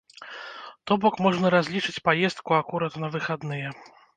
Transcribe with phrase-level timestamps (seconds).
[0.91, 3.69] То бок, можна разлічыць паездку акурат на выхадныя.